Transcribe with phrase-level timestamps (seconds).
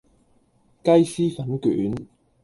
[0.83, 2.07] 雞絲粉卷